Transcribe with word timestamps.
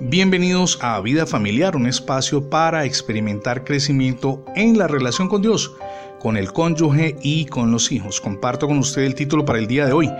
Bienvenidos 0.00 0.78
a 0.80 1.00
Vida 1.00 1.26
Familiar, 1.26 1.76
un 1.76 1.86
espacio 1.86 2.48
para 2.48 2.84
experimentar 2.84 3.64
crecimiento 3.64 4.44
en 4.54 4.78
la 4.78 4.86
relación 4.86 5.28
con 5.28 5.42
Dios, 5.42 5.74
con 6.20 6.36
el 6.36 6.52
cónyuge 6.52 7.16
y 7.22 7.46
con 7.46 7.70
los 7.70 7.90
hijos. 7.90 8.20
Comparto 8.20 8.66
con 8.66 8.78
usted 8.78 9.02
el 9.02 9.14
título 9.14 9.44
para 9.44 9.58
el 9.58 9.66
día 9.66 9.86
de 9.86 9.92
hoy, 9.92 10.10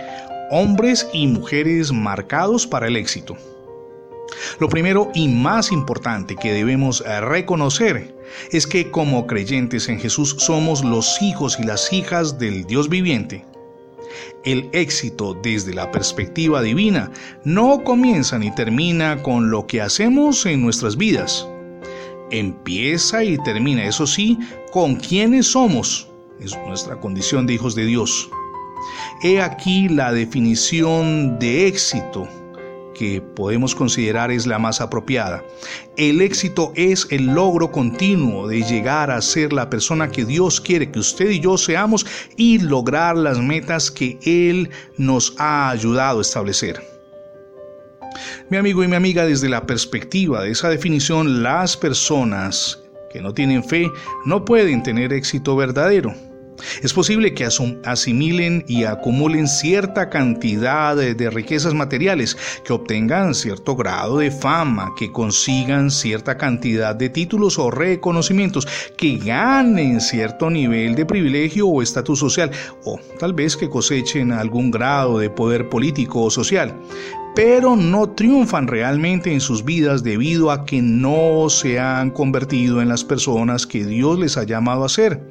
Hombres 0.50 1.08
y 1.12 1.26
mujeres 1.26 1.92
marcados 1.92 2.66
para 2.66 2.86
el 2.86 2.96
éxito. 2.96 3.36
Lo 4.58 4.68
primero 4.68 5.10
y 5.14 5.28
más 5.28 5.72
importante 5.72 6.36
que 6.36 6.52
debemos 6.52 7.04
reconocer 7.20 8.14
es 8.50 8.66
que 8.66 8.90
como 8.90 9.26
creyentes 9.26 9.88
en 9.88 10.00
Jesús 10.00 10.36
somos 10.38 10.84
los 10.84 11.22
hijos 11.22 11.58
y 11.58 11.64
las 11.64 11.92
hijas 11.92 12.38
del 12.38 12.64
Dios 12.64 12.88
viviente. 12.88 13.44
El 14.44 14.68
éxito 14.72 15.34
desde 15.42 15.74
la 15.74 15.90
perspectiva 15.90 16.62
divina 16.62 17.10
no 17.44 17.82
comienza 17.84 18.38
ni 18.38 18.54
termina 18.54 19.22
con 19.22 19.50
lo 19.50 19.66
que 19.66 19.80
hacemos 19.80 20.46
en 20.46 20.62
nuestras 20.62 20.96
vidas. 20.96 21.48
Empieza 22.30 23.24
y 23.24 23.38
termina, 23.38 23.84
eso 23.84 24.06
sí, 24.06 24.38
con 24.70 24.96
quienes 24.96 25.46
somos. 25.46 26.08
Es 26.40 26.56
nuestra 26.66 27.00
condición 27.00 27.46
de 27.46 27.54
hijos 27.54 27.74
de 27.74 27.86
Dios. 27.86 28.30
He 29.22 29.40
aquí 29.40 29.88
la 29.88 30.12
definición 30.12 31.38
de 31.38 31.66
éxito 31.66 32.28
que 32.98 33.22
podemos 33.22 33.74
considerar 33.74 34.30
es 34.30 34.46
la 34.46 34.58
más 34.58 34.80
apropiada. 34.80 35.44
El 35.96 36.20
éxito 36.20 36.72
es 36.74 37.06
el 37.10 37.26
logro 37.26 37.70
continuo 37.70 38.48
de 38.48 38.62
llegar 38.62 39.10
a 39.10 39.22
ser 39.22 39.52
la 39.52 39.70
persona 39.70 40.10
que 40.10 40.24
Dios 40.24 40.60
quiere 40.60 40.90
que 40.90 40.98
usted 40.98 41.30
y 41.30 41.40
yo 41.40 41.56
seamos 41.56 42.04
y 42.36 42.58
lograr 42.58 43.16
las 43.16 43.38
metas 43.38 43.90
que 43.90 44.18
Él 44.22 44.70
nos 44.96 45.34
ha 45.38 45.70
ayudado 45.70 46.18
a 46.18 46.22
establecer. 46.22 46.82
Mi 48.50 48.56
amigo 48.56 48.82
y 48.82 48.88
mi 48.88 48.96
amiga, 48.96 49.24
desde 49.24 49.48
la 49.48 49.66
perspectiva 49.66 50.42
de 50.42 50.50
esa 50.50 50.68
definición, 50.68 51.42
las 51.42 51.76
personas 51.76 52.82
que 53.12 53.20
no 53.20 53.32
tienen 53.32 53.62
fe 53.62 53.90
no 54.24 54.44
pueden 54.44 54.82
tener 54.82 55.12
éxito 55.12 55.54
verdadero. 55.54 56.14
Es 56.82 56.92
posible 56.92 57.34
que 57.34 57.46
asimilen 57.84 58.64
y 58.66 58.84
acumulen 58.84 59.48
cierta 59.48 60.08
cantidad 60.10 60.96
de, 60.96 61.30
riquezas 61.30 61.74
materiales, 61.74 62.36
que 62.64 62.72
obtengan 62.72 63.34
cierto 63.34 63.76
grado 63.76 64.18
de 64.18 64.30
fama, 64.30 64.92
que 64.98 65.12
consigan 65.12 65.90
cierta 65.90 66.36
cantidad 66.36 66.94
de 66.94 67.10
títulos 67.10 67.58
o 67.58 67.70
reconocimientos, 67.70 68.66
que 68.96 69.18
ganen 69.18 70.00
cierto 70.00 70.50
nivel 70.50 70.94
de 70.94 71.06
privilegio 71.06 71.68
o 71.68 71.82
estatus 71.82 72.18
social, 72.18 72.50
o 72.84 72.98
tal 73.18 73.34
vez 73.34 73.56
que 73.56 73.68
cosechen 73.68 74.32
algún 74.32 74.70
grado 74.70 75.18
de 75.18 75.30
poder 75.30 75.68
político 75.68 76.22
o 76.22 76.30
social 76.30 76.74
pero 77.38 77.76
no 77.76 78.10
triunfan 78.10 78.66
realmente 78.66 79.32
en 79.32 79.40
sus 79.40 79.64
vidas 79.64 80.02
debido 80.02 80.50
a 80.50 80.64
que 80.64 80.82
no 80.82 81.48
se 81.50 81.78
han 81.78 82.10
convertido 82.10 82.82
en 82.82 82.88
las 82.88 83.04
personas 83.04 83.64
que 83.64 83.84
Dios 83.84 84.18
les 84.18 84.36
ha 84.36 84.42
llamado 84.42 84.84
a 84.84 84.88
ser. 84.88 85.22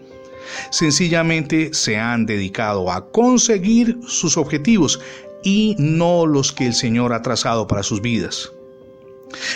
Sencillamente 0.72 1.74
se 1.74 1.98
han 1.98 2.26
dedicado 2.26 2.92
a 2.92 3.10
conseguir 3.12 3.98
sus 4.08 4.38
objetivos 4.38 5.00
y 5.44 5.76
no 5.78 6.26
los 6.26 6.52
que 6.52 6.68
el 6.68 6.74
Señor 6.74 7.14
ha 7.14 7.22
trazado 7.22 7.68
para 7.68 7.84
sus 7.84 8.02
vidas. 8.02 8.52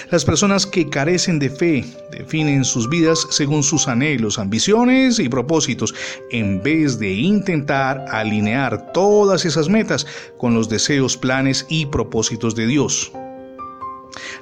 Las 0.10 0.26
personas 0.26 0.66
que 0.66 0.90
carecen 0.90 1.40
de 1.40 1.50
fe 1.50 1.86
definen 2.12 2.66
sus 2.66 2.90
vidas 2.90 3.26
según 3.30 3.64
sus 3.64 3.88
anhelos, 3.88 4.38
ambiciones 4.38 5.20
y 5.20 5.30
propósitos, 5.30 5.94
en 6.32 6.62
vez 6.62 7.00
de 7.00 7.14
intentar 7.14 8.04
alinear 8.10 8.92
todas 8.92 9.46
esas 9.46 9.70
metas 9.70 10.06
con 10.38 10.54
los 10.54 10.68
deseos, 10.68 11.16
planes 11.16 11.66
y 11.70 11.86
propósitos 11.86 12.56
de 12.56 12.68
Dios. 12.68 13.12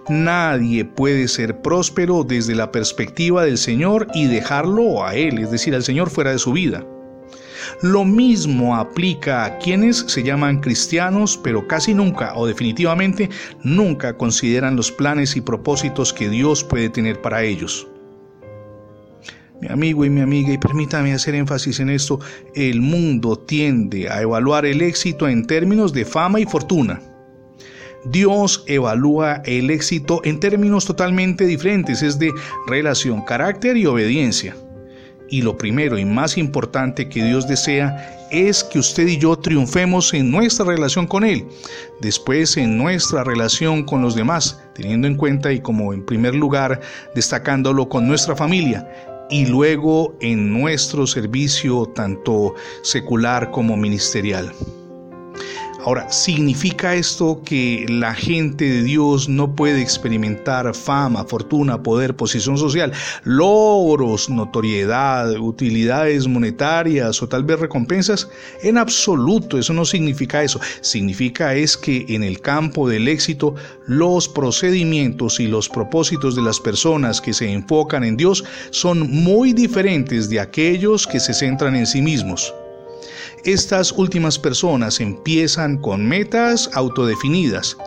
Nadie 0.10 0.86
puede 0.86 1.28
ser 1.28 1.62
próspero 1.62 2.24
desde 2.24 2.56
la 2.56 2.72
perspectiva 2.72 3.46
del 3.46 3.60
Señor 3.60 4.08
y 4.16 4.26
dejarlo 4.26 5.06
a 5.06 5.16
Él, 5.16 5.38
es 5.38 5.52
decir, 5.52 5.76
al 5.76 5.84
Señor 5.84 6.10
fuera 6.10 6.32
de 6.32 6.40
su 6.40 6.52
vida. 6.52 6.84
Lo 7.84 8.06
mismo 8.06 8.76
aplica 8.76 9.46
a 9.46 9.60
quienes 9.60 9.98
se 10.08 10.24
llaman 10.24 10.62
cristianos, 10.62 11.40
pero 11.44 11.68
casi 11.68 11.94
nunca 11.94 12.34
o 12.36 12.48
definitivamente 12.48 13.30
nunca 13.64 14.18
consideran 14.18 14.76
los 14.76 14.92
planes 14.92 15.36
y 15.36 15.42
propósitos 15.42 16.12
que 16.12 16.28
Dios 16.28 16.64
puede 16.64 16.90
tener 16.90 17.22
para 17.22 17.44
ellos. 17.44 17.88
Mi 19.62 19.68
amigo 19.68 20.06
y 20.06 20.10
mi 20.10 20.22
amiga, 20.22 20.54
y 20.54 20.58
permítame 20.58 21.14
hacer 21.14 21.36
énfasis 21.36 21.80
en 21.82 21.90
esto, 21.90 22.20
el 22.56 22.82
mundo 22.82 23.38
tiende 23.38 24.10
a 24.10 24.22
evaluar 24.22 24.66
el 24.66 24.82
éxito 24.82 25.28
en 25.28 25.46
términos 25.46 25.94
de 25.94 26.06
fama 26.06 26.40
y 26.40 26.46
fortuna. 26.46 27.00
Dios 28.06 28.64
evalúa 28.68 29.42
el 29.46 29.70
éxito 29.70 30.22
en 30.24 30.40
términos 30.40 30.86
totalmente 30.86 31.46
diferentes, 31.46 32.02
es 32.02 32.18
de 32.18 32.32
relación, 32.68 33.22
carácter 33.24 33.78
y 33.78 33.86
obediencia. 33.86 34.56
Y 35.32 35.42
lo 35.44 35.58
primero 35.58 35.98
y 35.98 36.06
más 36.06 36.38
importante 36.38 37.08
que 37.08 37.24
Dios 37.24 37.48
desea 37.48 38.28
es 38.32 38.64
que 38.64 38.80
usted 38.80 39.08
y 39.08 39.18
yo 39.18 39.36
triunfemos 39.38 40.14
en 40.14 40.32
nuestra 40.32 40.66
relación 40.66 41.06
con 41.06 41.24
Él, 41.24 41.46
después 42.02 42.58
en 42.58 42.78
nuestra 42.78 43.24
relación 43.24 43.84
con 43.84 44.02
los 44.02 44.16
demás, 44.16 44.60
teniendo 44.74 45.08
en 45.08 45.16
cuenta 45.16 45.52
y 45.52 45.60
como 45.60 45.94
en 45.94 46.06
primer 46.06 46.34
lugar 46.34 46.80
destacándolo 47.14 47.90
con 47.90 48.08
nuestra 48.08 48.36
familia, 48.36 48.88
y 49.30 49.46
luego 49.46 50.16
en 50.22 50.52
nuestro 50.52 51.06
servicio 51.06 51.86
tanto 51.86 52.56
secular 52.82 53.52
como 53.52 53.78
ministerial. 53.78 54.52
Ahora, 55.90 56.12
¿significa 56.12 56.94
esto 56.94 57.42
que 57.44 57.88
la 57.90 58.14
gente 58.14 58.64
de 58.64 58.84
Dios 58.84 59.28
no 59.28 59.56
puede 59.56 59.82
experimentar 59.82 60.76
fama, 60.76 61.24
fortuna, 61.24 61.82
poder, 61.82 62.16
posición 62.16 62.60
social, 62.60 62.92
logros, 63.24 64.30
notoriedad, 64.30 65.32
utilidades 65.40 66.28
monetarias 66.28 67.24
o 67.24 67.28
tal 67.28 67.44
vez 67.44 67.60
recompensas? 67.60 68.30
En 68.62 68.78
absoluto, 68.78 69.58
eso 69.58 69.74
no 69.74 69.84
significa 69.84 70.44
eso. 70.44 70.60
Significa 70.82 71.56
es 71.56 71.76
que 71.76 72.06
en 72.10 72.24
el 72.24 72.40
campo 72.40 72.88
del 72.88 73.08
éxito, 73.08 73.56
los 73.88 74.30
procedimientos 74.30 75.40
y 75.40 75.48
los 75.48 75.68
propósitos 75.68 76.36
de 76.36 76.44
las 76.44 76.60
personas 76.60 77.20
que 77.20 77.34
se 77.34 77.52
enfocan 77.52 78.04
en 78.04 78.16
Dios 78.16 78.44
son 78.70 79.10
muy 79.10 79.54
diferentes 79.54 80.30
de 80.30 80.40
aquellos 80.40 81.08
que 81.08 81.20
se 81.20 81.34
centran 81.34 81.76
en 81.76 81.88
sí 81.88 82.04
mismos. 82.04 82.54
Estas 83.44 83.92
últimas 83.92 84.38
personas 84.38 85.00
empiezan 85.00 85.78
con 85.78 86.08
metas 86.08 86.70
autodefinidas, 86.74 87.78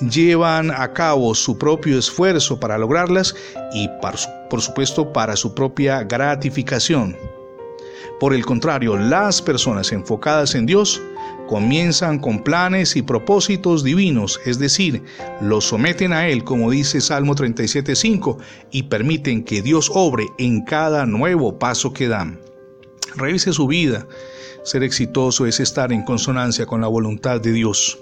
llevan 0.00 0.70
a 0.70 0.92
cabo 0.92 1.34
su 1.34 1.58
propio 1.58 1.98
esfuerzo 1.98 2.58
para 2.58 2.78
lograrlas 2.78 3.34
y 3.74 3.88
por 4.50 4.60
supuesto 4.60 5.12
para 5.12 5.36
su 5.36 5.54
propia 5.54 6.02
gratificación. 6.04 7.16
Por 8.20 8.34
el 8.34 8.46
contrario, 8.46 8.96
las 8.96 9.42
personas 9.42 9.90
enfocadas 9.90 10.54
en 10.54 10.64
Dios 10.64 11.02
comienzan 11.48 12.18
con 12.18 12.42
planes 12.42 12.94
y 12.96 13.02
propósitos 13.02 13.82
divinos, 13.82 14.40
es 14.46 14.58
decir, 14.58 15.02
los 15.40 15.64
someten 15.64 16.12
a 16.12 16.28
Él, 16.28 16.44
como 16.44 16.70
dice 16.70 17.00
Salmo 17.00 17.34
37.5, 17.34 18.38
y 18.70 18.84
permiten 18.84 19.42
que 19.42 19.60
Dios 19.60 19.90
obre 19.92 20.26
en 20.38 20.64
cada 20.64 21.04
nuevo 21.04 21.58
paso 21.58 21.92
que 21.92 22.08
dan. 22.08 22.38
Revise 23.16 23.52
su 23.52 23.66
vida 23.66 24.06
ser 24.64 24.84
exitoso 24.84 25.44
es 25.46 25.58
estar 25.58 25.92
en 25.92 26.04
consonancia 26.04 26.66
con 26.66 26.80
la 26.80 26.86
voluntad 26.86 27.40
de 27.40 27.52
Dios. 27.52 27.98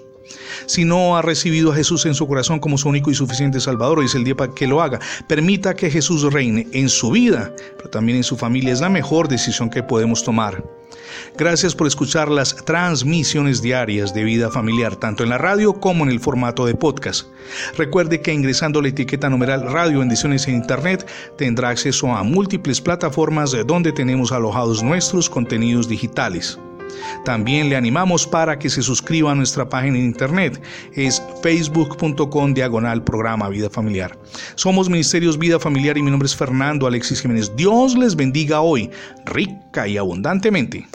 Si 0.65 0.85
no 0.85 1.17
ha 1.17 1.21
recibido 1.21 1.71
a 1.71 1.75
Jesús 1.75 2.05
en 2.05 2.13
su 2.13 2.27
corazón 2.27 2.59
como 2.59 2.77
su 2.77 2.89
único 2.89 3.11
y 3.11 3.15
suficiente 3.15 3.59
Salvador, 3.59 4.03
es 4.03 4.15
el 4.15 4.23
día 4.23 4.35
para 4.35 4.53
que 4.53 4.67
lo 4.67 4.81
haga. 4.81 4.99
Permita 5.27 5.75
que 5.75 5.89
Jesús 5.89 6.31
reine 6.31 6.67
en 6.71 6.89
su 6.89 7.11
vida, 7.11 7.53
pero 7.77 7.89
también 7.89 8.17
en 8.17 8.23
su 8.23 8.37
familia. 8.37 8.73
Es 8.73 8.81
la 8.81 8.89
mejor 8.89 9.27
decisión 9.27 9.69
que 9.69 9.83
podemos 9.83 10.23
tomar. 10.23 10.63
Gracias 11.37 11.75
por 11.75 11.87
escuchar 11.87 12.29
las 12.29 12.55
transmisiones 12.65 13.61
diarias 13.61 14.13
de 14.13 14.23
vida 14.23 14.49
familiar, 14.49 14.95
tanto 14.95 15.23
en 15.23 15.29
la 15.29 15.37
radio 15.37 15.73
como 15.73 16.03
en 16.03 16.11
el 16.11 16.19
formato 16.19 16.65
de 16.65 16.75
podcast. 16.75 17.27
Recuerde 17.77 18.21
que 18.21 18.33
ingresando 18.33 18.81
la 18.81 18.89
etiqueta 18.89 19.29
numeral 19.29 19.63
Radio 19.63 20.03
Ediciones 20.03 20.47
en 20.47 20.55
Internet 20.55 21.07
tendrá 21.37 21.69
acceso 21.69 22.13
a 22.13 22.23
múltiples 22.23 22.81
plataformas 22.81 23.55
donde 23.65 23.91
tenemos 23.91 24.31
alojados 24.31 24.83
nuestros 24.83 25.29
contenidos 25.29 25.87
digitales. 25.87 26.59
También 27.25 27.69
le 27.69 27.75
animamos 27.75 28.25
para 28.27 28.57
que 28.57 28.69
se 28.69 28.81
suscriba 28.81 29.31
a 29.31 29.35
nuestra 29.35 29.67
página 29.67 29.97
en 29.97 30.05
internet. 30.05 30.61
Es 30.93 31.21
facebook.com 31.43 32.53
diagonal 32.53 33.03
programa 33.03 33.49
Vida 33.49 33.69
Familiar. 33.69 34.17
Somos 34.55 34.89
Ministerios 34.89 35.37
Vida 35.37 35.59
Familiar 35.59 35.97
y 35.97 36.03
mi 36.03 36.11
nombre 36.11 36.27
es 36.27 36.35
Fernando 36.35 36.87
Alexis 36.87 37.21
Jiménez. 37.21 37.55
Dios 37.55 37.97
les 37.97 38.15
bendiga 38.15 38.61
hoy, 38.61 38.89
rica 39.25 39.87
y 39.87 39.97
abundantemente. 39.97 40.87